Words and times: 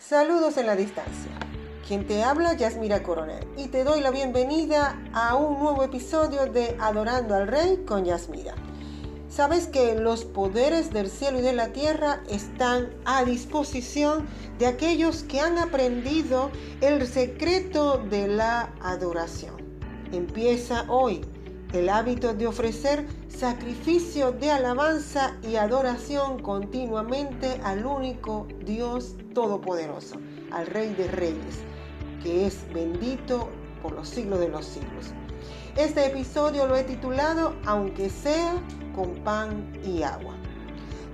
Saludos 0.00 0.56
en 0.56 0.66
la 0.66 0.76
distancia. 0.76 1.30
Quien 1.86 2.06
te 2.06 2.22
habla, 2.22 2.54
Yasmira 2.54 3.02
Coronel, 3.02 3.46
y 3.56 3.68
te 3.68 3.84
doy 3.84 4.00
la 4.00 4.10
bienvenida 4.10 4.98
a 5.12 5.36
un 5.36 5.58
nuevo 5.60 5.82
episodio 5.82 6.46
de 6.46 6.76
Adorando 6.80 7.34
al 7.34 7.48
Rey 7.48 7.84
con 7.86 8.04
Yasmira. 8.04 8.54
Sabes 9.28 9.66
que 9.66 9.94
los 9.94 10.24
poderes 10.24 10.92
del 10.92 11.10
cielo 11.10 11.40
y 11.40 11.42
de 11.42 11.52
la 11.52 11.68
tierra 11.68 12.22
están 12.28 12.90
a 13.04 13.24
disposición 13.24 14.26
de 14.58 14.66
aquellos 14.66 15.24
que 15.24 15.40
han 15.40 15.58
aprendido 15.58 16.50
el 16.80 17.06
secreto 17.06 17.98
de 17.98 18.28
la 18.28 18.72
adoración. 18.80 19.56
Empieza 20.12 20.84
hoy 20.88 21.22
el 21.74 21.88
hábito 21.88 22.34
de 22.34 22.46
ofrecer 22.46 23.04
sacrificio 23.28 24.30
de 24.30 24.52
alabanza 24.52 25.34
y 25.42 25.56
adoración 25.56 26.40
continuamente 26.40 27.60
al 27.64 27.84
único 27.84 28.46
Dios 28.64 29.16
Todopoderoso, 29.34 30.16
al 30.52 30.66
Rey 30.66 30.94
de 30.94 31.08
Reyes, 31.08 31.58
que 32.22 32.46
es 32.46 32.60
bendito 32.72 33.48
por 33.82 33.92
los 33.92 34.08
siglos 34.08 34.38
de 34.38 34.48
los 34.48 34.64
siglos. 34.64 35.12
Este 35.76 36.06
episodio 36.06 36.68
lo 36.68 36.76
he 36.76 36.84
titulado 36.84 37.56
Aunque 37.66 38.08
sea 38.08 38.54
con 38.94 39.16
pan 39.24 39.72
y 39.84 40.04
agua. 40.04 40.36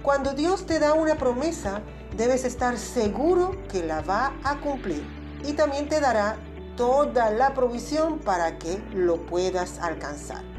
Cuando 0.02 0.34
Dios 0.34 0.66
te 0.66 0.78
da 0.78 0.92
una 0.92 1.14
promesa, 1.14 1.80
debes 2.18 2.44
estar 2.44 2.76
seguro 2.76 3.56
que 3.70 3.82
la 3.82 4.02
va 4.02 4.34
a 4.44 4.60
cumplir 4.60 5.02
y 5.42 5.54
también 5.54 5.88
te 5.88 6.00
dará 6.00 6.36
toda 6.76 7.30
la 7.30 7.54
provisión 7.54 8.18
para 8.18 8.58
que 8.58 8.78
lo 8.92 9.16
puedas 9.24 9.78
alcanzar. 9.78 10.49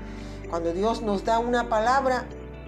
Cuando 0.52 0.74
Dios 0.74 1.02
nos 1.02 1.24
da 1.24 1.40
una 1.40 1.70
palabra, 1.70 2.26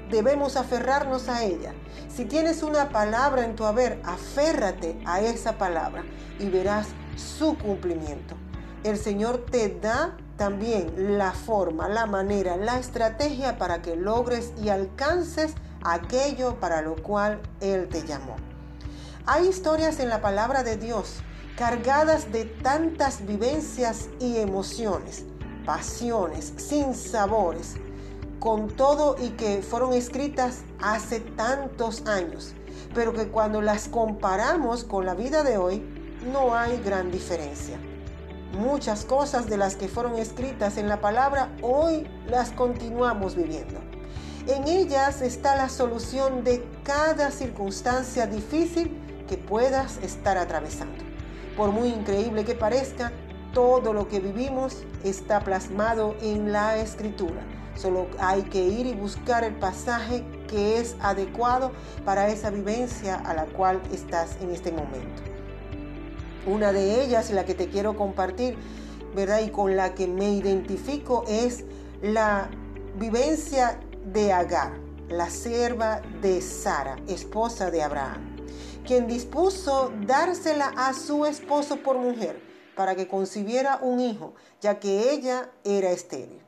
debemos 0.09 0.55
aferrarnos 0.55 1.27
a 1.27 1.43
ella. 1.43 1.73
Si 2.07 2.23
tienes 2.23 2.63
una 2.63 2.87
palabra 2.87 3.43
en 3.43 3.57
tu 3.57 3.65
haber, 3.65 3.99
aférrate 4.05 4.97
a 5.05 5.19
esa 5.19 5.57
palabra 5.57 6.05
y 6.39 6.47
verás 6.47 6.87
su 7.17 7.57
cumplimiento. 7.57 8.35
El 8.85 8.97
Señor 8.97 9.45
te 9.51 9.67
da 9.67 10.15
también 10.37 11.17
la 11.17 11.33
forma, 11.33 11.89
la 11.89 12.05
manera, 12.05 12.55
la 12.55 12.79
estrategia 12.79 13.57
para 13.57 13.81
que 13.81 13.97
logres 13.97 14.53
y 14.63 14.69
alcances 14.69 15.53
aquello 15.83 16.61
para 16.61 16.81
lo 16.81 16.95
cual 16.95 17.41
Él 17.59 17.89
te 17.89 18.03
llamó. 18.03 18.37
Hay 19.25 19.45
historias 19.45 19.99
en 19.99 20.07
la 20.07 20.21
palabra 20.21 20.63
de 20.63 20.77
Dios 20.77 21.17
cargadas 21.57 22.31
de 22.31 22.45
tantas 22.45 23.25
vivencias 23.25 24.07
y 24.21 24.37
emociones 24.37 25.25
pasiones, 25.65 26.53
sin 26.57 26.93
sabores, 26.93 27.75
con 28.39 28.67
todo 28.67 29.15
y 29.21 29.29
que 29.29 29.61
fueron 29.61 29.93
escritas 29.93 30.63
hace 30.81 31.19
tantos 31.21 32.05
años, 32.05 32.53
pero 32.93 33.13
que 33.13 33.29
cuando 33.29 33.61
las 33.61 33.87
comparamos 33.87 34.83
con 34.83 35.05
la 35.05 35.13
vida 35.13 35.43
de 35.43 35.57
hoy, 35.57 35.81
no 36.31 36.55
hay 36.55 36.81
gran 36.83 37.11
diferencia. 37.11 37.77
Muchas 38.53 39.05
cosas 39.05 39.49
de 39.49 39.57
las 39.57 39.75
que 39.75 39.87
fueron 39.87 40.15
escritas 40.15 40.77
en 40.77 40.87
la 40.87 41.01
palabra 41.01 41.55
hoy 41.61 42.07
las 42.27 42.51
continuamos 42.51 43.35
viviendo. 43.35 43.79
En 44.45 44.67
ellas 44.67 45.21
está 45.21 45.55
la 45.55 45.69
solución 45.69 46.43
de 46.43 46.63
cada 46.83 47.31
circunstancia 47.31 48.27
difícil 48.27 48.99
que 49.27 49.37
puedas 49.37 49.97
estar 50.03 50.37
atravesando. 50.37 51.01
Por 51.55 51.71
muy 51.71 51.87
increíble 51.87 52.43
que 52.43 52.53
parezca, 52.53 53.13
todo 53.53 53.93
lo 53.93 54.07
que 54.07 54.19
vivimos 54.19 54.83
está 55.03 55.39
plasmado 55.39 56.15
en 56.21 56.51
la 56.51 56.77
escritura. 56.77 57.41
Solo 57.75 58.07
hay 58.19 58.43
que 58.43 58.63
ir 58.63 58.85
y 58.85 58.93
buscar 58.93 59.43
el 59.43 59.55
pasaje 59.55 60.23
que 60.47 60.79
es 60.79 60.95
adecuado 60.99 61.71
para 62.03 62.27
esa 62.27 62.49
vivencia 62.49 63.15
a 63.15 63.33
la 63.33 63.45
cual 63.45 63.81
estás 63.91 64.37
en 64.41 64.51
este 64.51 64.71
momento. 64.71 65.23
Una 66.45 66.71
de 66.71 67.03
ellas, 67.03 67.31
la 67.31 67.45
que 67.45 67.53
te 67.53 67.69
quiero 67.69 67.95
compartir, 67.95 68.57
¿verdad? 69.15 69.41
Y 69.41 69.49
con 69.49 69.75
la 69.75 69.93
que 69.93 70.07
me 70.07 70.33
identifico 70.33 71.23
es 71.27 71.63
la 72.01 72.49
vivencia 72.99 73.79
de 74.05 74.33
Agar, 74.33 74.73
la 75.09 75.29
sierva 75.29 76.01
de 76.21 76.41
Sara, 76.41 76.97
esposa 77.07 77.71
de 77.71 77.81
Abraham, 77.81 78.35
quien 78.85 79.07
dispuso 79.07 79.91
dársela 80.05 80.73
a 80.75 80.93
su 80.93 81.25
esposo 81.25 81.77
por 81.77 81.97
mujer 81.97 82.52
para 82.75 82.95
que 82.95 83.07
concibiera 83.07 83.79
un 83.81 83.99
hijo, 83.99 84.33
ya 84.61 84.79
que 84.79 85.11
ella 85.11 85.49
era 85.63 85.91
estéril. 85.91 86.41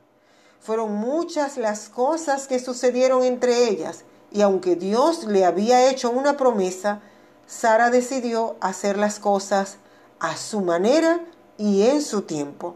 Fueron 0.60 0.94
muchas 0.94 1.56
las 1.56 1.88
cosas 1.88 2.46
que 2.46 2.58
sucedieron 2.58 3.22
entre 3.22 3.68
ellas, 3.68 4.04
y 4.32 4.42
aunque 4.42 4.76
Dios 4.76 5.24
le 5.24 5.44
había 5.44 5.88
hecho 5.88 6.10
una 6.10 6.36
promesa, 6.36 7.00
Sara 7.46 7.90
decidió 7.90 8.56
hacer 8.60 8.98
las 8.98 9.20
cosas 9.20 9.76
a 10.18 10.36
su 10.36 10.60
manera 10.60 11.20
y 11.58 11.82
en 11.82 12.02
su 12.02 12.22
tiempo. 12.22 12.74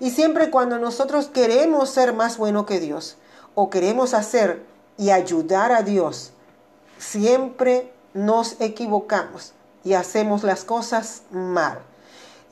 Y 0.00 0.10
siempre 0.10 0.50
cuando 0.50 0.78
nosotros 0.78 1.28
queremos 1.28 1.90
ser 1.90 2.12
más 2.12 2.36
bueno 2.36 2.66
que 2.66 2.80
Dios, 2.80 3.16
o 3.54 3.70
queremos 3.70 4.14
hacer 4.14 4.64
y 4.98 5.10
ayudar 5.10 5.72
a 5.72 5.82
Dios, 5.82 6.32
siempre 6.98 7.92
nos 8.14 8.60
equivocamos 8.60 9.52
y 9.84 9.94
hacemos 9.94 10.42
las 10.42 10.64
cosas 10.64 11.22
mal. 11.30 11.82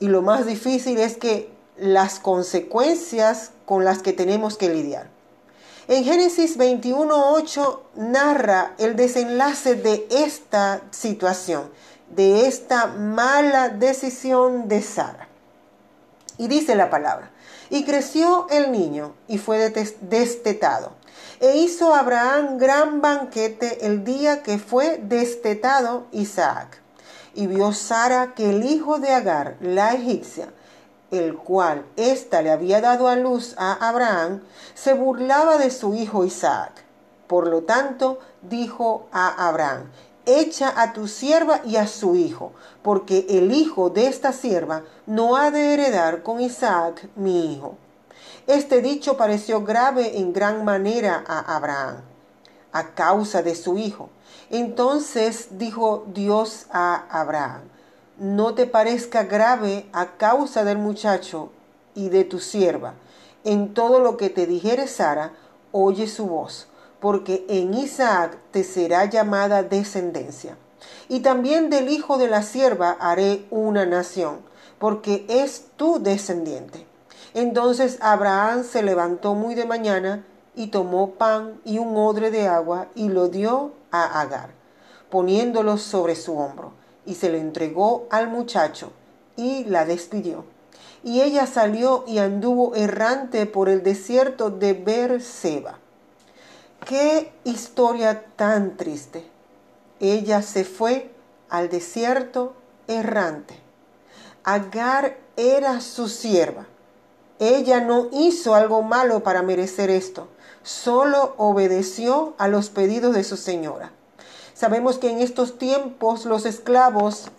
Y 0.01 0.07
lo 0.07 0.23
más 0.23 0.47
difícil 0.47 0.97
es 0.97 1.15
que 1.15 1.53
las 1.77 2.19
consecuencias 2.19 3.51
con 3.65 3.85
las 3.85 4.01
que 4.01 4.13
tenemos 4.13 4.57
que 4.57 4.67
lidiar. 4.67 5.11
En 5.87 6.03
Génesis 6.03 6.57
21.8 6.57 7.79
narra 7.97 8.73
el 8.79 8.95
desenlace 8.95 9.75
de 9.75 10.07
esta 10.09 10.81
situación, 10.89 11.69
de 12.09 12.47
esta 12.47 12.87
mala 12.87 13.69
decisión 13.69 14.67
de 14.67 14.81
Sara. 14.81 15.27
Y 16.39 16.47
dice 16.47 16.73
la 16.73 16.89
palabra, 16.89 17.29
y 17.69 17.83
creció 17.85 18.47
el 18.49 18.71
niño 18.71 19.13
y 19.27 19.37
fue 19.37 19.69
destetado. 20.01 20.93
E 21.39 21.57
hizo 21.57 21.93
Abraham 21.93 22.57
gran 22.57 23.01
banquete 23.01 23.85
el 23.85 24.03
día 24.03 24.41
que 24.41 24.57
fue 24.57 24.97
destetado 24.97 26.07
Isaac. 26.11 26.80
Y 27.33 27.47
vio 27.47 27.71
Sara 27.71 28.33
que 28.35 28.49
el 28.49 28.65
hijo 28.65 28.99
de 28.99 29.11
Agar, 29.11 29.55
la 29.61 29.93
egipcia, 29.93 30.51
el 31.11 31.35
cual 31.35 31.85
ésta 31.95 32.41
le 32.41 32.51
había 32.51 32.81
dado 32.81 33.07
a 33.07 33.15
luz 33.15 33.55
a 33.57 33.87
Abraham, 33.87 34.41
se 34.73 34.93
burlaba 34.93 35.57
de 35.57 35.69
su 35.69 35.93
hijo 35.93 36.25
Isaac. 36.25 36.83
Por 37.27 37.47
lo 37.47 37.63
tanto, 37.63 38.19
dijo 38.41 39.07
a 39.11 39.47
Abraham, 39.47 39.91
echa 40.25 40.73
a 40.81 40.93
tu 40.93 41.07
sierva 41.07 41.61
y 41.65 41.77
a 41.77 41.87
su 41.87 42.15
hijo, 42.15 42.53
porque 42.81 43.25
el 43.29 43.51
hijo 43.51 43.89
de 43.89 44.07
esta 44.07 44.33
sierva 44.33 44.83
no 45.05 45.35
ha 45.35 45.51
de 45.51 45.73
heredar 45.73 46.23
con 46.23 46.41
Isaac 46.41 47.07
mi 47.15 47.53
hijo. 47.53 47.77
Este 48.47 48.81
dicho 48.81 49.17
pareció 49.17 49.63
grave 49.63 50.17
en 50.17 50.33
gran 50.33 50.65
manera 50.65 51.23
a 51.27 51.55
Abraham, 51.55 52.01
a 52.73 52.87
causa 52.89 53.41
de 53.41 53.55
su 53.55 53.77
hijo 53.77 54.09
entonces 54.51 55.49
dijo 55.51 56.05
Dios 56.13 56.65
a 56.71 57.05
Abraham, 57.09 57.61
no 58.17 58.53
te 58.53 58.67
parezca 58.67 59.23
grave 59.23 59.85
a 59.93 60.17
causa 60.17 60.63
del 60.63 60.77
muchacho 60.77 61.51
y 61.95 62.09
de 62.09 62.23
tu 62.23 62.39
sierva. 62.39 62.93
En 63.43 63.73
todo 63.73 63.99
lo 63.99 64.17
que 64.17 64.29
te 64.29 64.45
dijere 64.45 64.87
Sara, 64.87 65.33
oye 65.71 66.07
su 66.07 66.27
voz, 66.27 66.67
porque 66.99 67.45
en 67.49 67.73
Isaac 67.73 68.37
te 68.51 68.63
será 68.63 69.05
llamada 69.05 69.63
descendencia. 69.63 70.57
Y 71.09 71.21
también 71.21 71.69
del 71.69 71.89
hijo 71.89 72.17
de 72.17 72.27
la 72.27 72.43
sierva 72.43 72.97
haré 72.99 73.45
una 73.49 73.85
nación, 73.85 74.41
porque 74.77 75.25
es 75.27 75.65
tu 75.77 76.01
descendiente. 76.01 76.85
Entonces 77.33 77.97
Abraham 78.01 78.63
se 78.63 78.83
levantó 78.83 79.33
muy 79.33 79.55
de 79.55 79.65
mañana 79.65 80.25
y 80.55 80.67
tomó 80.67 81.11
pan 81.11 81.59
y 81.63 81.79
un 81.79 81.95
odre 81.95 82.29
de 82.29 82.47
agua 82.47 82.87
y 82.93 83.09
lo 83.09 83.29
dio 83.29 83.71
a 83.91 84.21
Agar, 84.21 84.51
poniéndolo 85.09 85.77
sobre 85.77 86.15
su 86.15 86.37
hombro, 86.37 86.73
y 87.05 87.15
se 87.15 87.29
lo 87.29 87.37
entregó 87.37 88.07
al 88.09 88.29
muchacho, 88.29 88.91
y 89.35 89.65
la 89.65 89.85
despidió. 89.85 90.45
Y 91.03 91.21
ella 91.21 91.47
salió 91.47 92.03
y 92.07 92.19
anduvo 92.19 92.75
errante 92.75 93.45
por 93.45 93.69
el 93.69 93.83
desierto 93.83 94.49
de 94.49 94.73
Berseba. 94.73 95.79
Qué 96.85 97.31
historia 97.43 98.25
tan 98.35 98.77
triste. 98.77 99.27
Ella 99.99 100.41
se 100.41 100.63
fue 100.63 101.11
al 101.49 101.69
desierto 101.69 102.53
errante. 102.87 103.55
Agar 104.43 105.17
era 105.37 105.81
su 105.81 106.07
sierva. 106.07 106.65
Ella 107.39 107.81
no 107.81 108.09
hizo 108.11 108.53
algo 108.53 108.81
malo 108.83 109.23
para 109.23 109.41
merecer 109.41 109.89
esto 109.89 110.27
solo 110.63 111.33
obedeció 111.37 112.33
a 112.37 112.47
los 112.47 112.69
pedidos 112.69 113.13
de 113.15 113.23
su 113.23 113.37
señora. 113.37 113.91
Sabemos 114.53 114.97
que 114.97 115.09
en 115.09 115.19
estos 115.19 115.57
tiempos 115.57 116.25
los 116.25 116.45
esclavos, 116.45 117.29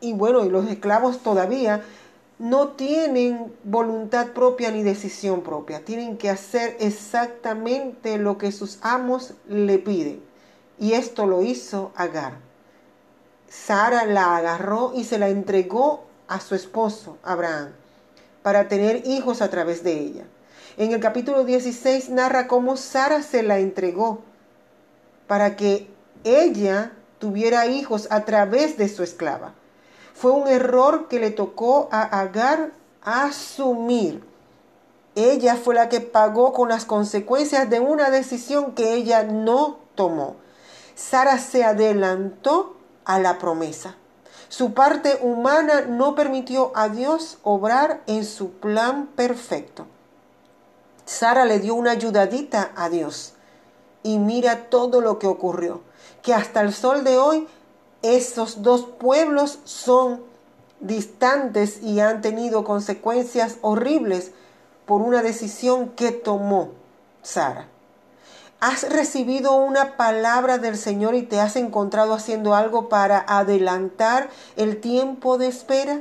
y 0.00 0.12
bueno, 0.12 0.44
y 0.44 0.50
los 0.50 0.68
esclavos 0.68 1.18
todavía, 1.18 1.82
no 2.38 2.68
tienen 2.68 3.52
voluntad 3.64 4.28
propia 4.28 4.70
ni 4.70 4.82
decisión 4.82 5.42
propia. 5.42 5.84
Tienen 5.84 6.18
que 6.18 6.28
hacer 6.28 6.76
exactamente 6.80 8.18
lo 8.18 8.36
que 8.36 8.52
sus 8.52 8.78
amos 8.82 9.32
le 9.48 9.78
piden. 9.78 10.22
Y 10.78 10.92
esto 10.92 11.26
lo 11.26 11.42
hizo 11.42 11.92
Agar. 11.96 12.34
Sara 13.48 14.04
la 14.04 14.36
agarró 14.36 14.92
y 14.94 15.04
se 15.04 15.18
la 15.18 15.28
entregó 15.28 16.04
a 16.28 16.40
su 16.40 16.54
esposo, 16.54 17.16
Abraham, 17.22 17.70
para 18.42 18.68
tener 18.68 19.06
hijos 19.06 19.40
a 19.40 19.48
través 19.48 19.82
de 19.82 19.98
ella. 19.98 20.24
En 20.78 20.92
el 20.92 21.00
capítulo 21.00 21.44
16 21.44 22.10
narra 22.10 22.46
cómo 22.46 22.76
Sara 22.76 23.22
se 23.22 23.42
la 23.42 23.58
entregó 23.58 24.20
para 25.26 25.56
que 25.56 25.88
ella 26.22 26.92
tuviera 27.18 27.64
hijos 27.64 28.08
a 28.10 28.26
través 28.26 28.76
de 28.76 28.90
su 28.90 29.02
esclava. 29.02 29.54
Fue 30.12 30.32
un 30.32 30.48
error 30.48 31.08
que 31.08 31.18
le 31.18 31.30
tocó 31.30 31.88
a 31.90 32.02
Agar 32.20 32.72
asumir. 33.00 34.22
Ella 35.14 35.56
fue 35.56 35.74
la 35.74 35.88
que 35.88 36.02
pagó 36.02 36.52
con 36.52 36.68
las 36.68 36.84
consecuencias 36.84 37.70
de 37.70 37.80
una 37.80 38.10
decisión 38.10 38.72
que 38.72 38.92
ella 38.92 39.22
no 39.22 39.78
tomó. 39.94 40.36
Sara 40.94 41.38
se 41.38 41.64
adelantó 41.64 42.76
a 43.06 43.18
la 43.18 43.38
promesa. 43.38 43.94
Su 44.50 44.74
parte 44.74 45.20
humana 45.22 45.86
no 45.88 46.14
permitió 46.14 46.72
a 46.74 46.90
Dios 46.90 47.38
obrar 47.44 48.02
en 48.06 48.26
su 48.26 48.50
plan 48.50 49.06
perfecto. 49.16 49.86
Sara 51.06 51.44
le 51.44 51.60
dio 51.60 51.74
una 51.74 51.92
ayudadita 51.92 52.72
a 52.76 52.90
Dios. 52.90 53.32
Y 54.02 54.18
mira 54.18 54.68
todo 54.68 55.00
lo 55.00 55.18
que 55.18 55.26
ocurrió. 55.26 55.80
Que 56.22 56.34
hasta 56.34 56.60
el 56.60 56.74
sol 56.74 57.04
de 57.04 57.16
hoy 57.16 57.48
esos 58.02 58.62
dos 58.62 58.82
pueblos 58.82 59.60
son 59.64 60.22
distantes 60.80 61.82
y 61.82 62.00
han 62.00 62.20
tenido 62.20 62.64
consecuencias 62.64 63.56
horribles 63.62 64.32
por 64.84 65.00
una 65.00 65.22
decisión 65.22 65.90
que 65.90 66.12
tomó 66.12 66.72
Sara. 67.22 67.68
¿Has 68.60 68.88
recibido 68.88 69.54
una 69.54 69.96
palabra 69.96 70.58
del 70.58 70.76
Señor 70.76 71.14
y 71.14 71.22
te 71.22 71.40
has 71.40 71.56
encontrado 71.56 72.14
haciendo 72.14 72.54
algo 72.54 72.88
para 72.88 73.24
adelantar 73.28 74.30
el 74.56 74.80
tiempo 74.80 75.38
de 75.38 75.48
espera? 75.48 76.00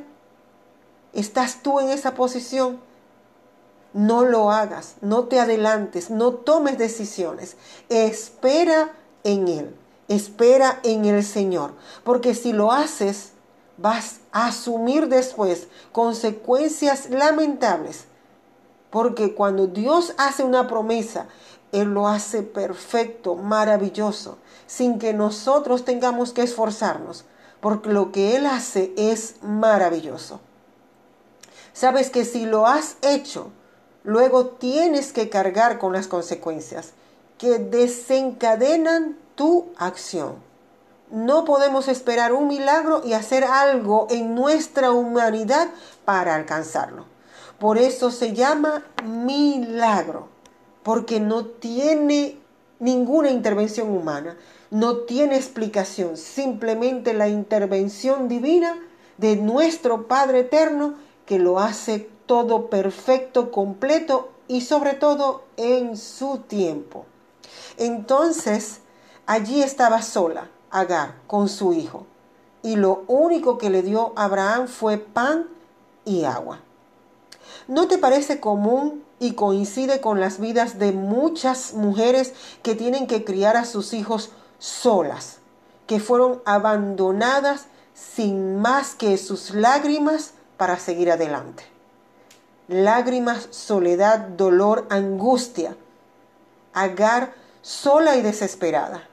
¿Estás 1.14 1.62
tú 1.62 1.80
en 1.80 1.90
esa 1.90 2.14
posición? 2.16 2.80
No 3.96 4.24
lo 4.26 4.52
hagas, 4.52 4.98
no 5.02 5.24
te 5.24 5.40
adelantes, 5.40 6.12
no 6.12 6.34
tomes 6.34 6.78
decisiones. 6.78 7.58
Espera 7.90 8.94
en 9.24 9.48
Él, 9.48 9.76
espera 10.08 10.80
en 10.84 11.06
el 11.06 11.24
Señor, 11.24 11.72
porque 12.04 12.36
si 12.36 12.54
lo 12.54 12.72
haces, 12.72 13.32
vas 13.78 14.20
a 14.32 14.48
asumir 14.48 15.08
después 15.08 15.68
consecuencias 15.92 17.10
lamentables. 17.10 18.06
Porque 18.92 19.34
cuando 19.34 19.66
Dios 19.66 20.14
hace 20.18 20.44
una 20.44 20.68
promesa 20.68 21.28
él 21.76 21.94
lo 21.94 22.08
hace 22.08 22.42
perfecto, 22.42 23.36
maravilloso, 23.36 24.38
sin 24.66 24.98
que 24.98 25.14
nosotros 25.14 25.84
tengamos 25.84 26.32
que 26.32 26.44
esforzarnos, 26.44 27.26
porque 27.60 27.90
lo 27.90 28.14
que 28.14 28.38
Él 28.38 28.46
hace 28.46 28.94
es 28.96 29.36
maravilloso. 29.42 30.40
Sabes 31.74 32.10
que 32.10 32.24
si 32.24 32.46
lo 32.46 32.66
has 32.66 32.96
hecho, 33.02 33.52
luego 34.06 34.46
tienes 34.46 35.12
que 35.12 35.30
cargar 35.30 35.80
con 35.80 35.92
las 35.92 36.08
consecuencias 36.08 36.94
que 37.38 37.60
desencadenan 37.60 39.18
tu 39.36 39.66
acción. 39.78 40.36
No 41.12 41.44
podemos 41.44 41.88
esperar 41.88 42.32
un 42.32 42.48
milagro 42.48 43.02
y 43.04 43.14
hacer 43.14 43.44
algo 43.44 44.08
en 44.10 44.34
nuestra 44.34 44.92
humanidad 44.92 45.68
para 46.06 46.36
alcanzarlo. 46.36 47.06
Por 47.60 47.78
eso 47.78 48.12
se 48.12 48.34
llama 48.34 48.84
milagro 49.04 50.30
porque 50.84 51.20
no 51.20 51.46
tiene 51.46 52.38
ninguna 52.80 53.32
intervención 53.32 53.90
humana, 53.90 54.38
no 54.70 54.98
tiene 54.98 55.36
explicación, 55.36 56.18
simplemente 56.18 57.14
la 57.14 57.28
intervención 57.28 58.28
divina 58.28 58.78
de 59.18 59.36
nuestro 59.36 60.08
Padre 60.08 60.40
Eterno 60.42 60.96
que 61.26 61.40
lo 61.40 61.60
hace 61.60 62.10
todo 62.26 62.70
perfecto, 62.70 63.52
completo 63.52 64.30
y 64.48 64.62
sobre 64.62 64.94
todo 64.94 65.44
en 65.58 65.98
su 65.98 66.40
tiempo. 66.40 67.06
Entonces, 67.78 68.82
allí 69.26 69.62
estaba 69.62 70.02
sola 70.02 70.50
Agar 70.72 71.16
con 71.28 71.48
su 71.48 71.72
hijo 71.72 72.06
y 72.62 72.76
lo 72.76 73.04
único 73.08 73.58
que 73.58 73.70
le 73.70 73.84
dio 73.84 74.12
Abraham 74.16 74.68
fue 74.68 74.98
pan 74.98 75.48
y 76.04 76.24
agua. 76.24 76.60
¿No 77.68 77.88
te 77.88 77.98
parece 77.98 78.40
común 78.40 79.04
y 79.20 79.34
coincide 79.34 80.02
con 80.02 80.20
las 80.20 80.40
vidas 80.40 80.80
de 80.80 80.92
muchas 80.92 81.74
mujeres 81.76 82.34
que 82.64 82.76
tienen 82.76 83.08
que 83.08 83.24
criar 83.24 83.56
a 83.56 83.66
sus 83.66 83.94
hijos 83.94 84.32
solas, 84.58 85.38
que 85.88 86.00
fueron 86.00 86.42
abandonadas 86.46 87.68
sin 87.94 88.58
más 88.60 88.96
que 88.96 89.18
sus 89.18 89.52
lágrimas 89.52 90.34
para 90.58 90.80
seguir 90.80 91.12
adelante. 91.12 91.75
Lágrimas, 92.68 93.48
soledad, 93.52 94.20
dolor, 94.20 94.86
angustia. 94.90 95.76
Agar 96.74 97.34
sola 97.62 98.16
y 98.16 98.22
desesperada. 98.22 99.08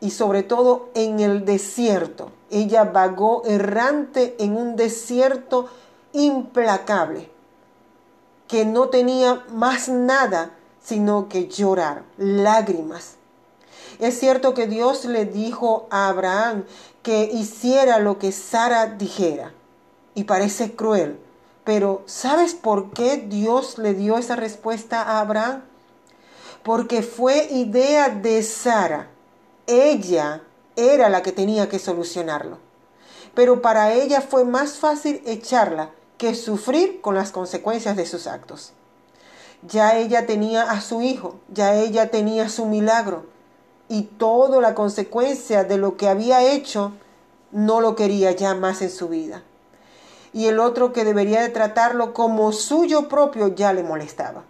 Y 0.00 0.10
sobre 0.10 0.42
todo 0.42 0.88
en 0.94 1.20
el 1.20 1.44
desierto. 1.44 2.32
Ella 2.50 2.84
vagó 2.84 3.42
errante 3.44 4.36
en 4.38 4.56
un 4.56 4.76
desierto 4.76 5.68
implacable 6.12 7.30
que 8.48 8.64
no 8.64 8.88
tenía 8.88 9.44
más 9.50 9.88
nada 9.88 10.50
sino 10.82 11.28
que 11.28 11.46
llorar, 11.46 12.02
lágrimas. 12.16 13.16
Es 13.98 14.18
cierto 14.18 14.54
que 14.54 14.66
Dios 14.66 15.04
le 15.04 15.26
dijo 15.26 15.86
a 15.90 16.08
Abraham 16.08 16.64
que 17.02 17.24
hiciera 17.24 17.98
lo 17.98 18.18
que 18.18 18.32
Sara 18.32 18.86
dijera. 18.86 19.52
Y 20.14 20.24
parece 20.24 20.74
cruel. 20.74 21.18
Pero 21.64 22.02
¿sabes 22.06 22.54
por 22.54 22.90
qué 22.90 23.16
Dios 23.16 23.78
le 23.78 23.94
dio 23.94 24.18
esa 24.18 24.36
respuesta 24.36 25.02
a 25.02 25.20
Abraham? 25.20 25.62
Porque 26.62 27.02
fue 27.02 27.48
idea 27.50 28.08
de 28.08 28.42
Sara. 28.42 29.08
Ella 29.66 30.42
era 30.76 31.08
la 31.08 31.22
que 31.22 31.32
tenía 31.32 31.68
que 31.68 31.78
solucionarlo. 31.78 32.58
Pero 33.34 33.62
para 33.62 33.92
ella 33.92 34.20
fue 34.20 34.44
más 34.44 34.78
fácil 34.78 35.22
echarla 35.26 35.90
que 36.18 36.34
sufrir 36.34 37.00
con 37.00 37.14
las 37.14 37.32
consecuencias 37.32 37.96
de 37.96 38.06
sus 38.06 38.26
actos. 38.26 38.72
Ya 39.62 39.96
ella 39.96 40.26
tenía 40.26 40.70
a 40.70 40.80
su 40.80 41.02
hijo, 41.02 41.36
ya 41.48 41.74
ella 41.74 42.10
tenía 42.10 42.48
su 42.48 42.66
milagro 42.66 43.26
y 43.88 44.02
toda 44.02 44.60
la 44.60 44.74
consecuencia 44.74 45.64
de 45.64 45.76
lo 45.76 45.96
que 45.96 46.08
había 46.08 46.52
hecho 46.52 46.92
no 47.52 47.80
lo 47.80 47.96
quería 47.96 48.32
ya 48.32 48.54
más 48.54 48.82
en 48.82 48.90
su 48.90 49.08
vida. 49.08 49.42
Y 50.32 50.46
el 50.46 50.60
otro 50.60 50.92
que 50.92 51.04
debería 51.04 51.42
de 51.42 51.48
tratarlo 51.48 52.14
como 52.14 52.52
suyo 52.52 53.08
propio 53.08 53.48
ya 53.48 53.72
le 53.72 53.82
molestaba. 53.82 54.44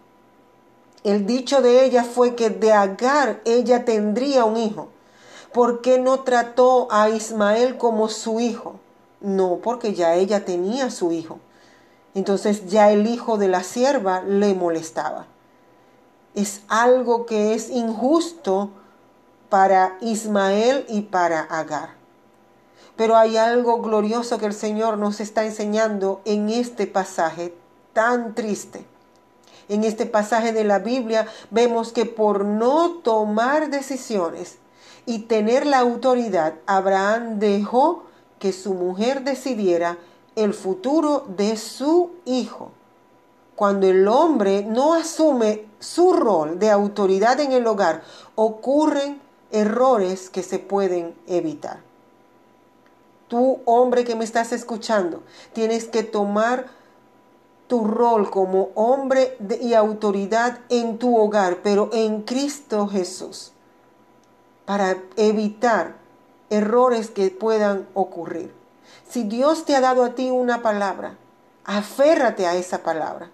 El 1.03 1.27
dicho 1.27 1.63
de 1.63 1.85
ella 1.85 2.05
fue 2.05 2.35
que 2.35 2.51
de 2.51 2.73
Agar 2.73 3.41
ella 3.47 3.85
tendría 3.87 4.45
un 4.45 4.59
hijo. 4.59 4.89
¿Por 5.53 5.81
qué 5.81 5.99
no 5.99 6.21
trató 6.21 6.89
a 6.91 7.09
Ismael 7.09 7.79
como 7.79 8.09
su 8.09 8.39
hijo? 8.39 8.79
No, 9.21 9.61
porque 9.63 9.95
ya 9.95 10.15
ella 10.15 10.45
tenía 10.45 10.91
su 10.91 11.13
hijo. 11.13 11.39
Entonces 12.15 12.67
ya 12.67 12.91
el 12.91 13.07
hijo 13.07 13.39
de 13.39 13.49
la 13.49 13.63
sierva 13.63 14.23
le 14.23 14.55
molestaba. 14.55 15.27
Es 16.35 16.63
algo 16.69 17.27
que 17.27 17.55
es 17.55 17.71
injusto 17.71 18.71
para 19.49 19.97
Ismael 20.01 20.85
y 20.89 21.03
para 21.03 21.41
Agar. 21.41 22.00
Pero 23.01 23.17
hay 23.17 23.39
algo 23.39 23.81
glorioso 23.81 24.37
que 24.37 24.45
el 24.45 24.53
Señor 24.53 24.99
nos 24.99 25.21
está 25.21 25.47
enseñando 25.47 26.21
en 26.27 26.51
este 26.51 26.87
pasaje 26.87 27.55
tan 27.95 28.35
triste. 28.35 28.85
En 29.71 29.85
este 29.85 30.05
pasaje 30.05 30.53
de 30.53 30.65
la 30.65 30.81
Biblia 30.81 31.27
vemos 31.51 31.95
que 31.95 32.05
por 32.05 32.45
no 32.45 32.99
tomar 32.99 33.71
decisiones 33.71 34.59
y 35.07 35.21
tener 35.21 35.65
la 35.65 35.79
autoridad, 35.79 36.57
Abraham 36.67 37.39
dejó 37.39 38.03
que 38.39 38.53
su 38.53 38.75
mujer 38.75 39.25
decidiera 39.25 39.97
el 40.37 40.53
futuro 40.53 41.25
de 41.27 41.57
su 41.57 42.11
hijo. 42.27 42.71
Cuando 43.57 43.87
el 43.87 44.07
hombre 44.09 44.63
no 44.63 44.93
asume 44.93 45.65
su 45.79 46.13
rol 46.13 46.59
de 46.59 46.69
autoridad 46.69 47.41
en 47.41 47.53
el 47.53 47.67
hogar, 47.67 48.03
ocurren 48.35 49.23
errores 49.51 50.29
que 50.29 50.43
se 50.43 50.59
pueden 50.59 51.15
evitar. 51.27 51.90
Tú, 53.31 53.61
hombre 53.65 54.03
que 54.03 54.17
me 54.17 54.25
estás 54.25 54.51
escuchando, 54.51 55.23
tienes 55.53 55.85
que 55.85 56.03
tomar 56.03 56.67
tu 57.69 57.85
rol 57.85 58.29
como 58.29 58.71
hombre 58.75 59.37
y 59.61 59.75
autoridad 59.75 60.59
en 60.69 60.99
tu 60.99 61.17
hogar, 61.17 61.59
pero 61.63 61.91
en 61.93 62.23
Cristo 62.23 62.89
Jesús, 62.89 63.53
para 64.65 64.97
evitar 65.17 65.95
errores 66.51 67.13
que 67.13 67.31
puedan 67.31 67.87
ocurrir. 67.95 68.53
Si 69.09 69.23
Dios 69.23 69.65
te 69.65 69.77
ha 69.77 69.81
dado 69.81 70.03
a 70.03 70.17
ti 70.17 70.29
una 70.29 70.61
palabra, 70.61 71.17
aférrate 71.65 72.49
a 72.49 72.57
esa 72.57 72.79
palabra 72.79 73.31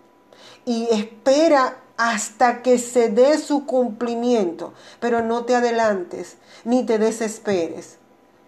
y 0.66 0.88
espera 0.90 1.78
hasta 1.96 2.60
que 2.60 2.78
se 2.78 3.08
dé 3.08 3.38
su 3.38 3.64
cumplimiento, 3.64 4.74
pero 5.00 5.22
no 5.22 5.46
te 5.46 5.54
adelantes 5.54 6.36
ni 6.64 6.84
te 6.84 6.98
desesperes, 6.98 7.96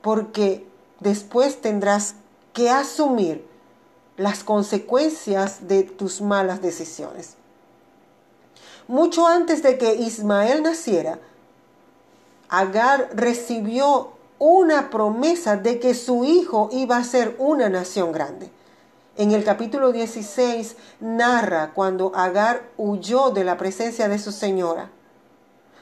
porque 0.03 0.69
después 1.01 1.61
tendrás 1.61 2.15
que 2.53 2.71
asumir 2.71 3.47
las 4.17 4.43
consecuencias 4.43 5.69
de 5.69 5.85
tus 5.85 6.21
malas 6.21 6.61
decisiones. 6.61 7.35
Mucho 8.89 9.27
antes 9.27 9.63
de 9.63 9.79
que 9.79 9.95
Ismael 9.95 10.63
naciera, 10.63 11.19
Agar 12.51 13.11
recibió 13.13 14.13
una 14.39 14.89
promesa 14.89 15.57
de 15.57 15.79
que 15.79 15.95
su 15.95 16.25
hijo 16.25 16.71
iba 16.73 16.97
a 16.97 17.05
ser 17.05 17.37
una 17.39 17.69
nación 17.69 18.13
grande. 18.13 18.51
En 19.19 19.33
el 19.33 19.45
capítulo 19.45 19.93
16 19.93 20.77
narra 21.01 21.73
cuando 21.75 22.13
Agar 22.15 22.63
huyó 22.79 23.31
de 23.31 23.45
la 23.45 23.57
presencia 23.57 24.09
de 24.09 24.19
su 24.19 24.33
señora, 24.33 24.91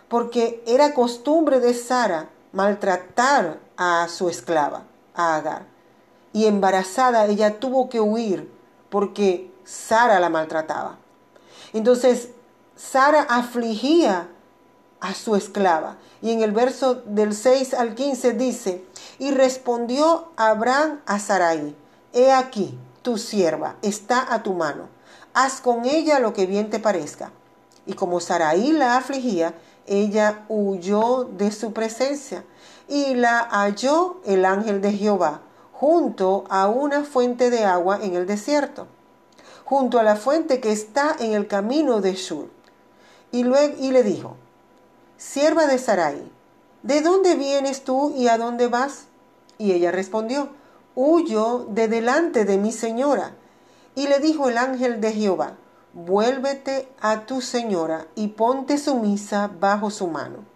porque 0.08 0.62
era 0.66 0.94
costumbre 0.94 1.60
de 1.60 1.74
Sara 1.74 2.30
maltratar 2.52 3.58
a 3.76 4.08
su 4.08 4.28
esclava, 4.28 4.84
a. 5.16 5.62
Y 6.32 6.46
embarazada 6.46 7.26
ella 7.26 7.58
tuvo 7.58 7.88
que 7.88 8.00
huir 8.00 8.50
porque 8.90 9.50
Sara 9.64 10.20
la 10.20 10.28
maltrataba. 10.28 10.98
Entonces 11.72 12.30
Sara 12.76 13.22
afligía 13.22 14.28
a 15.00 15.14
su 15.14 15.36
esclava. 15.36 15.96
Y 16.22 16.30
en 16.32 16.42
el 16.42 16.52
verso 16.52 16.94
del 16.94 17.34
6 17.34 17.74
al 17.74 17.94
15 17.94 18.32
dice, 18.32 18.84
y 19.18 19.30
respondió 19.30 20.28
Abraham 20.36 21.00
a 21.06 21.18
Sarai, 21.18 21.74
he 22.12 22.32
aquí, 22.32 22.78
tu 23.02 23.18
sierva 23.18 23.76
está 23.82 24.32
a 24.32 24.42
tu 24.42 24.54
mano, 24.54 24.88
haz 25.34 25.60
con 25.60 25.84
ella 25.84 26.18
lo 26.18 26.32
que 26.32 26.46
bien 26.46 26.70
te 26.70 26.78
parezca. 26.78 27.30
Y 27.86 27.92
como 27.92 28.20
Sarai 28.20 28.72
la 28.72 28.96
afligía, 28.96 29.54
ella 29.86 30.44
huyó 30.48 31.24
de 31.24 31.52
su 31.52 31.72
presencia 31.72 32.44
y 32.88 33.14
la 33.14 33.40
halló 33.40 34.20
el 34.24 34.44
ángel 34.44 34.80
de 34.80 34.92
Jehová 34.92 35.40
junto 35.72 36.44
a 36.48 36.68
una 36.68 37.04
fuente 37.04 37.50
de 37.50 37.64
agua 37.64 37.98
en 38.02 38.14
el 38.14 38.26
desierto, 38.26 38.86
junto 39.64 39.98
a 39.98 40.02
la 40.02 40.16
fuente 40.16 40.60
que 40.60 40.72
está 40.72 41.14
en 41.18 41.32
el 41.32 41.46
camino 41.46 42.00
de 42.00 42.14
Shur. 42.14 42.48
Y, 43.30 43.42
luego, 43.42 43.74
y 43.78 43.90
le 43.90 44.02
dijo, 44.02 44.36
sierva 45.18 45.66
de 45.66 45.78
Sarai, 45.78 46.30
¿de 46.82 47.02
dónde 47.02 47.34
vienes 47.34 47.84
tú 47.84 48.14
y 48.16 48.28
a 48.28 48.38
dónde 48.38 48.68
vas? 48.68 49.04
Y 49.58 49.72
ella 49.72 49.90
respondió, 49.90 50.48
huyo 50.94 51.66
de 51.68 51.88
delante 51.88 52.44
de 52.44 52.56
mi 52.56 52.72
señora. 52.72 53.32
Y 53.94 54.08
le 54.08 54.18
dijo 54.18 54.48
el 54.48 54.58
ángel 54.58 55.00
de 55.00 55.12
Jehová, 55.12 55.56
vuélvete 55.92 56.88
a 57.00 57.26
tu 57.26 57.40
señora 57.40 58.06
y 58.14 58.28
ponte 58.28 58.78
sumisa 58.78 59.50
bajo 59.60 59.90
su 59.90 60.06
mano. 60.06 60.55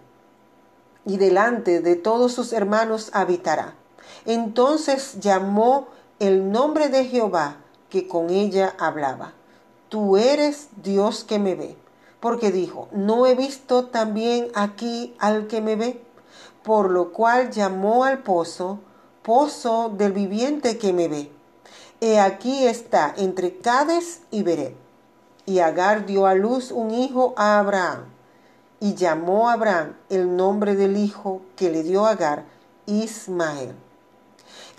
Y 1.05 1.17
delante 1.17 1.81
de 1.81 1.95
todos 1.95 2.33
sus 2.33 2.53
hermanos 2.53 3.09
habitará. 3.13 3.75
Entonces 4.25 5.19
llamó 5.19 5.87
el 6.19 6.51
nombre 6.51 6.89
de 6.89 7.05
Jehová 7.05 7.57
que 7.89 8.07
con 8.07 8.29
ella 8.29 8.75
hablaba 8.77 9.33
tú 9.91 10.15
eres 10.15 10.69
Dios 10.81 11.25
que 11.25 11.37
me 11.37 11.53
ve. 11.53 11.75
Porque 12.21 12.51
dijo, 12.51 12.87
no 12.93 13.25
he 13.25 13.35
visto 13.35 13.87
también 13.87 14.47
aquí 14.55 15.13
al 15.19 15.47
que 15.47 15.59
me 15.59 15.75
ve. 15.75 16.01
Por 16.63 16.89
lo 16.89 17.11
cual 17.11 17.51
llamó 17.51 18.05
al 18.05 18.19
pozo, 18.19 18.79
pozo 19.21 19.89
del 19.89 20.13
viviente 20.13 20.77
que 20.77 20.93
me 20.93 21.09
ve. 21.09 21.29
He 21.99 22.19
aquí 22.19 22.65
está 22.65 23.13
entre 23.17 23.57
Cades 23.57 24.21
y 24.31 24.43
Beret. 24.43 24.75
Y 25.45 25.59
Agar 25.59 26.05
dio 26.05 26.25
a 26.25 26.35
luz 26.35 26.71
un 26.71 26.91
hijo 26.91 27.33
a 27.35 27.59
Abraham. 27.59 28.05
Y 28.81 28.95
llamó 28.95 29.47
a 29.47 29.53
Abraham 29.53 29.93
el 30.09 30.35
nombre 30.35 30.75
del 30.75 30.97
hijo 30.97 31.41
que 31.55 31.69
le 31.69 31.83
dio 31.83 32.05
Agar, 32.05 32.43
Ismael. 32.85 33.73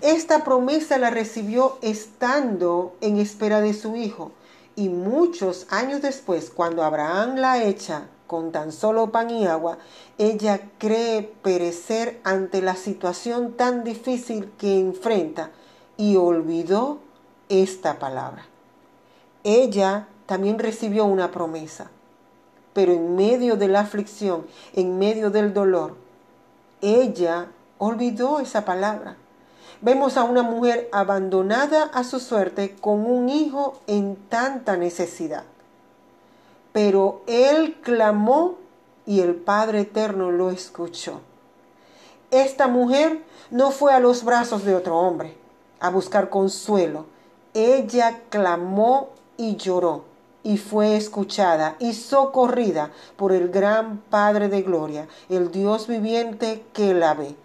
Esta 0.01 0.43
promesa 0.43 0.99
la 0.99 1.09
recibió 1.09 1.79
estando 1.81 2.95
en 3.01 3.17
espera 3.17 3.61
de 3.61 3.73
su 3.73 3.95
hijo 3.95 4.31
y 4.75 4.89
muchos 4.89 5.67
años 5.69 6.01
después, 6.01 6.49
cuando 6.49 6.83
Abraham 6.83 7.37
la 7.37 7.63
echa 7.63 8.07
con 8.27 8.51
tan 8.51 8.71
solo 8.71 9.11
pan 9.11 9.29
y 9.29 9.45
agua, 9.45 9.77
ella 10.17 10.59
cree 10.79 11.21
perecer 11.41 12.19
ante 12.23 12.61
la 12.61 12.75
situación 12.75 13.53
tan 13.53 13.83
difícil 13.83 14.51
que 14.57 14.79
enfrenta 14.79 15.51
y 15.97 16.15
olvidó 16.15 16.99
esta 17.49 17.99
palabra. 17.99 18.45
Ella 19.43 20.07
también 20.25 20.57
recibió 20.57 21.05
una 21.05 21.31
promesa, 21.31 21.91
pero 22.73 22.91
en 22.91 23.15
medio 23.15 23.55
de 23.55 23.67
la 23.67 23.81
aflicción, 23.81 24.45
en 24.73 24.97
medio 24.97 25.29
del 25.29 25.53
dolor, 25.53 25.95
ella 26.81 27.47
olvidó 27.77 28.39
esa 28.39 28.65
palabra 28.65 29.17
Vemos 29.83 30.15
a 30.15 30.23
una 30.23 30.43
mujer 30.43 30.87
abandonada 30.93 31.83
a 31.93 32.05
su 32.05 32.21
suerte 32.21 32.73
con 32.79 33.05
un 33.05 33.27
hijo 33.27 33.81
en 33.85 34.15
tanta 34.15 34.77
necesidad. 34.77 35.43
Pero 36.71 37.21
él 37.27 37.75
clamó 37.81 38.55
y 39.05 39.19
el 39.19 39.35
Padre 39.35 39.81
Eterno 39.81 40.31
lo 40.31 40.51
escuchó. 40.51 41.19
Esta 42.31 42.69
mujer 42.69 43.23
no 43.51 43.71
fue 43.71 43.93
a 43.93 43.99
los 43.99 44.23
brazos 44.23 44.63
de 44.63 44.73
otro 44.73 44.97
hombre 44.97 45.35
a 45.81 45.89
buscar 45.89 46.29
consuelo. 46.29 47.05
Ella 47.53 48.21
clamó 48.29 49.09
y 49.35 49.57
lloró 49.57 50.05
y 50.43 50.57
fue 50.57 50.95
escuchada 50.97 51.75
y 51.79 51.93
socorrida 51.93 52.91
por 53.15 53.31
el 53.31 53.49
gran 53.49 53.97
Padre 54.09 54.49
de 54.49 54.61
Gloria, 54.61 55.07
el 55.29 55.51
Dios 55.51 55.87
viviente 55.87 56.63
que 56.73 56.93
la 56.93 57.13
ve. 57.13 57.35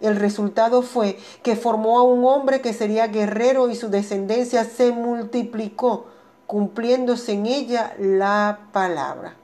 El 0.00 0.16
resultado 0.16 0.82
fue 0.82 1.18
que 1.42 1.56
formó 1.56 1.98
a 1.98 2.02
un 2.02 2.24
hombre 2.24 2.60
que 2.60 2.72
sería 2.72 3.08
guerrero 3.08 3.68
y 3.68 3.74
su 3.74 3.90
descendencia 3.90 4.64
se 4.64 4.92
multiplicó, 4.92 6.06
cumpliéndose 6.46 7.32
en 7.32 7.46
ella 7.46 7.94
la 7.98 8.60
palabra. 8.72 9.34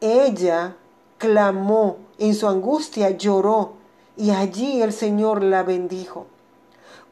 Ella 0.00 0.76
clamó, 1.18 1.96
en 2.18 2.34
su 2.34 2.46
angustia 2.46 3.10
lloró, 3.10 3.72
y 4.16 4.30
allí 4.30 4.82
el 4.82 4.92
Señor 4.92 5.42
la 5.42 5.62
bendijo. 5.62 6.26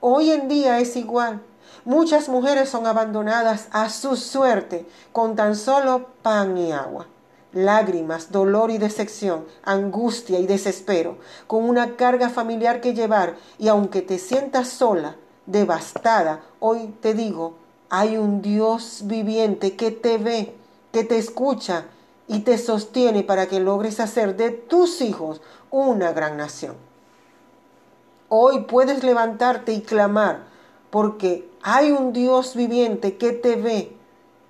Hoy 0.00 0.30
en 0.30 0.48
día 0.48 0.80
es 0.80 0.96
igual. 0.96 1.40
Muchas 1.84 2.28
mujeres 2.28 2.68
son 2.68 2.86
abandonadas 2.86 3.68
a 3.70 3.90
su 3.90 4.16
suerte 4.16 4.86
con 5.12 5.36
tan 5.36 5.54
solo 5.56 6.06
pan 6.22 6.56
y 6.56 6.72
agua 6.72 7.06
lágrimas, 7.54 8.32
dolor 8.32 8.70
y 8.70 8.78
decepción, 8.78 9.46
angustia 9.62 10.38
y 10.40 10.46
desespero, 10.46 11.18
con 11.46 11.68
una 11.68 11.96
carga 11.96 12.28
familiar 12.28 12.80
que 12.80 12.94
llevar 12.94 13.36
y 13.58 13.68
aunque 13.68 14.02
te 14.02 14.18
sientas 14.18 14.68
sola, 14.68 15.16
devastada, 15.46 16.42
hoy 16.58 16.94
te 17.00 17.14
digo, 17.14 17.54
hay 17.90 18.16
un 18.16 18.42
Dios 18.42 19.02
viviente 19.04 19.76
que 19.76 19.90
te 19.90 20.18
ve, 20.18 20.54
que 20.92 21.04
te 21.04 21.16
escucha 21.16 21.86
y 22.26 22.40
te 22.40 22.58
sostiene 22.58 23.22
para 23.22 23.46
que 23.46 23.60
logres 23.60 24.00
hacer 24.00 24.36
de 24.36 24.50
tus 24.50 25.00
hijos 25.00 25.40
una 25.70 26.12
gran 26.12 26.36
nación. 26.36 26.76
Hoy 28.28 28.62
puedes 28.62 29.04
levantarte 29.04 29.72
y 29.72 29.82
clamar 29.82 30.53
porque 30.94 31.50
hay 31.60 31.90
un 31.90 32.12
Dios 32.12 32.54
viviente 32.54 33.16
que 33.16 33.32
te 33.32 33.56
ve 33.56 33.96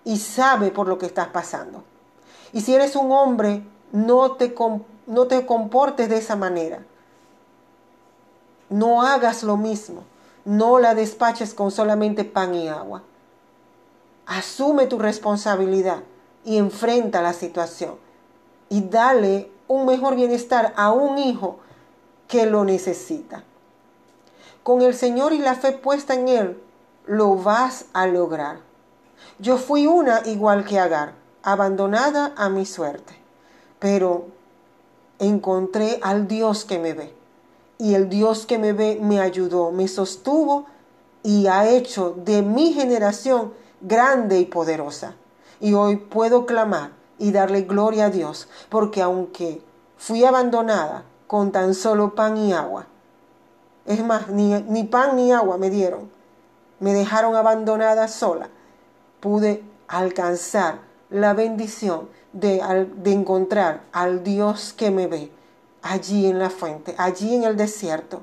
y 0.04 0.18
sabe 0.18 0.70
por 0.70 0.88
lo 0.88 0.98
que 0.98 1.06
estás 1.06 1.28
pasando. 1.28 1.84
Y 2.52 2.60
si 2.60 2.74
eres 2.74 2.96
un 2.96 3.10
hombre, 3.12 3.66
no 3.92 4.32
te, 4.32 4.54
no 5.06 5.26
te 5.26 5.46
comportes 5.46 6.10
de 6.10 6.18
esa 6.18 6.36
manera. 6.36 6.84
No 8.68 9.00
hagas 9.00 9.42
lo 9.42 9.56
mismo. 9.56 10.04
No 10.44 10.78
la 10.78 10.94
despaches 10.94 11.54
con 11.54 11.70
solamente 11.70 12.26
pan 12.26 12.54
y 12.54 12.68
agua. 12.68 13.02
Asume 14.26 14.86
tu 14.86 14.98
responsabilidad 14.98 16.02
y 16.44 16.58
enfrenta 16.58 17.22
la 17.22 17.32
situación. 17.32 17.94
Y 18.68 18.82
dale 18.82 19.50
un 19.66 19.86
mejor 19.86 20.14
bienestar 20.14 20.74
a 20.76 20.92
un 20.92 21.16
hijo 21.16 21.60
que 22.28 22.44
lo 22.44 22.64
necesita. 22.64 23.44
Con 24.64 24.82
el 24.82 24.94
Señor 24.94 25.32
y 25.32 25.38
la 25.38 25.54
fe 25.54 25.70
puesta 25.70 26.14
en 26.14 26.26
Él, 26.26 26.62
lo 27.06 27.36
vas 27.36 27.84
a 27.92 28.06
lograr. 28.08 28.58
Yo 29.38 29.58
fui 29.58 29.86
una 29.86 30.22
igual 30.24 30.64
que 30.64 30.80
Agar 30.80 31.12
abandonada 31.42 32.32
a 32.36 32.48
mi 32.48 32.66
suerte, 32.66 33.14
pero 33.78 34.26
encontré 35.18 36.00
al 36.02 36.26
Dios 36.26 36.64
que 36.64 36.78
me 36.78 36.94
ve 36.94 37.14
y 37.78 37.94
el 37.94 38.08
Dios 38.08 38.46
que 38.46 38.58
me 38.58 38.72
ve 38.72 38.98
me 39.02 39.20
ayudó, 39.20 39.70
me 39.70 39.86
sostuvo 39.86 40.64
y 41.22 41.46
ha 41.46 41.68
hecho 41.68 42.14
de 42.16 42.40
mi 42.40 42.72
generación 42.72 43.52
grande 43.82 44.38
y 44.38 44.46
poderosa. 44.46 45.14
Y 45.60 45.74
hoy 45.74 45.96
puedo 45.96 46.46
clamar 46.46 46.92
y 47.18 47.32
darle 47.32 47.62
gloria 47.62 48.06
a 48.06 48.10
Dios, 48.10 48.48
porque 48.70 49.02
aunque 49.02 49.62
fui 49.98 50.24
abandonada 50.24 51.04
con 51.26 51.52
tan 51.52 51.74
solo 51.74 52.14
pan 52.14 52.38
y 52.38 52.54
agua, 52.54 52.86
es 53.86 54.02
más, 54.04 54.28
ni, 54.28 54.84
pan 54.84 55.16
ni 55.16 55.32
agua 55.32 55.58
me 55.58 55.70
dieron, 55.70 56.10
me 56.80 56.92
dejaron 56.92 57.36
abandonada 57.36 58.08
sola, 58.08 58.48
pude 59.20 59.62
alcanzar 59.88 60.78
la 61.10 61.34
bendición 61.34 62.08
de, 62.32 62.88
de 62.96 63.12
encontrar 63.12 63.82
al 63.92 64.24
Dios 64.24 64.72
que 64.72 64.90
me 64.90 65.06
ve 65.06 65.30
allí 65.82 66.26
en 66.26 66.38
la 66.38 66.50
fuente, 66.50 66.94
allí 66.98 67.34
en 67.34 67.44
el 67.44 67.56
desierto. 67.56 68.22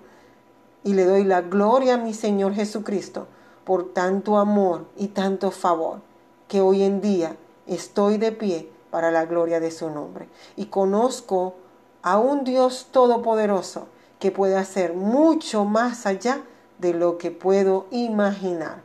Y 0.84 0.94
le 0.94 1.06
doy 1.06 1.24
la 1.24 1.42
gloria 1.42 1.94
a 1.94 1.98
mi 1.98 2.14
Señor 2.14 2.54
Jesucristo 2.54 3.28
por 3.64 3.94
tanto 3.94 4.38
amor 4.38 4.88
y 4.98 5.10
tanto 5.10 5.52
favor 5.52 6.02
que 6.48 6.60
hoy 6.60 6.82
en 6.84 7.02
día 7.02 7.38
estoy 7.68 8.18
de 8.18 8.32
pie 8.32 8.70
para 8.90 9.12
la 9.12 9.26
gloria 9.26 9.60
de 9.60 9.70
su 9.70 9.92
nombre. 9.92 10.28
Y 10.58 10.66
conozco 10.66 11.56
a 12.02 12.18
un 12.18 12.44
Dios 12.44 12.88
todopoderoso 12.92 13.88
que 14.22 14.32
puede 14.32 14.56
hacer 14.56 14.94
mucho 14.94 15.66
más 15.66 16.06
allá 16.06 16.42
de 16.78 16.94
lo 16.94 17.18
que 17.18 17.32
puedo 17.32 17.88
imaginar. 17.92 18.82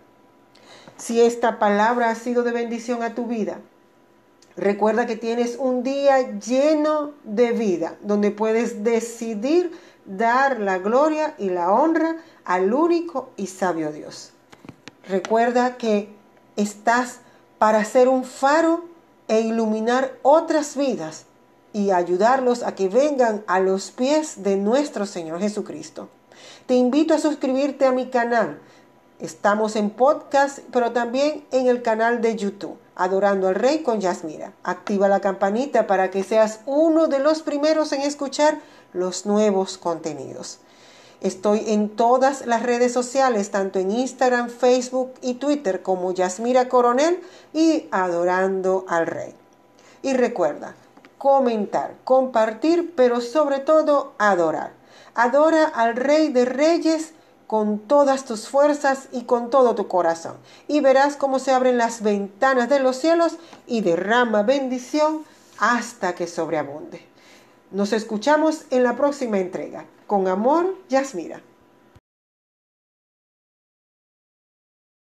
Si 0.97 1.21
esta 1.21 1.61
palabra 1.61 2.11
ha 2.11 2.17
sido 2.17 2.43
de 2.43 2.51
bendición 2.51 3.05
a 3.05 3.15
tu 3.15 3.27
vida, 3.27 3.61
Recuerda 4.57 5.05
que 5.05 5.17
tienes 5.17 5.57
un 5.59 5.83
día 5.83 6.39
lleno 6.39 7.13
de 7.25 7.53
vida, 7.53 7.97
donde 8.01 8.31
puedes 8.31 8.83
decidir 8.83 9.71
dar 10.07 10.61
la 10.61 10.79
gloria 10.79 11.35
y 11.37 11.51
la 11.51 11.71
honra 11.71 12.17
al 12.45 12.73
único 12.73 13.31
y 13.37 13.49
sabio 13.49 13.93
Dios. 13.93 14.33
Recuerda 15.07 15.77
que 15.77 16.09
estás 16.57 17.21
para 17.59 17.85
ser 17.85 18.09
un 18.09 18.25
faro 18.25 18.85
e 19.29 19.41
iluminar 19.41 20.17
otras 20.23 20.75
vidas 20.75 21.27
y 21.73 21.91
ayudarlos 21.91 22.63
a 22.63 22.75
que 22.75 22.89
vengan 22.89 23.45
a 23.47 23.61
los 23.61 23.91
pies 23.91 24.43
de 24.43 24.57
nuestro 24.57 25.07
Señor 25.07 25.41
Jesucristo. 25.41 26.09
Te 26.67 26.75
invito 26.75 27.15
a 27.15 27.19
suscribirte 27.19 27.87
a 27.87 27.93
mi 27.93 28.07
canal. 28.07 28.59
Estamos 29.21 29.77
en 29.77 29.91
podcast, 29.91 30.59
pero 30.73 30.93
también 30.93 31.45
en 31.53 31.69
el 31.69 31.83
canal 31.83 32.21
de 32.21 32.37
YouTube. 32.37 32.79
Adorando 32.95 33.49
al 33.49 33.55
Rey 33.55 33.83
con 33.83 34.01
Yasmira. 34.01 34.53
Activa 34.63 35.09
la 35.09 35.21
campanita 35.21 35.87
para 35.87 36.11
que 36.11 36.25
seas 36.25 36.61
uno 36.67 37.09
de 37.09 37.19
los 37.19 37.43
primeros 37.43 37.93
en 37.93 38.01
escuchar 38.01 38.59
los 38.93 39.27
nuevos 39.27 39.79
contenidos. 39.79 40.61
Estoy 41.21 41.65
en 41.69 41.89
todas 41.89 42.47
las 42.47 42.63
redes 42.63 42.93
sociales, 42.93 43.51
tanto 43.51 43.79
en 43.79 43.91
Instagram, 43.91 44.49
Facebook 44.51 45.15
y 45.23 45.35
Twitter 45.35 45.83
como 45.83 46.13
Yasmira 46.13 46.69
Coronel 46.69 47.21
y 47.55 47.89
Adorando 47.91 48.85
al 48.89 49.07
Rey. 49.07 49.35
Y 50.03 50.13
recuerda, 50.13 50.75
comentar, 51.27 51.97
compartir, 52.05 52.95
pero 52.95 53.21
sobre 53.21 53.59
todo 53.59 54.13
adorar. 54.17 54.75
Adora 55.17 55.65
al 55.65 55.97
Rey 55.97 56.29
de 56.29 56.45
Reyes 56.45 57.15
con 57.49 57.81
todas 57.81 58.25
tus 58.25 58.47
fuerzas 58.47 59.09
y 59.11 59.25
con 59.25 59.51
todo 59.51 59.75
tu 59.75 59.89
corazón. 59.89 60.37
Y 60.69 60.79
verás 60.79 61.17
cómo 61.17 61.41
se 61.41 61.51
abren 61.51 61.79
las 61.79 62.03
ventanas 62.03 62.69
de 62.69 62.79
los 62.79 62.95
cielos 62.95 63.39
y 63.67 63.81
derrama 63.81 64.45
bendición 64.45 65.25
hasta 65.59 66.15
que 66.15 66.29
sobreabunde. 66.29 67.05
Nos 67.73 67.93
escuchamos 67.93 68.67
en 68.71 68.85
la 68.85 68.95
próxima 68.95 69.41
entrega. 69.41 69.85
Con 70.07 70.29
amor, 70.29 70.77
Yasmira. 70.89 71.41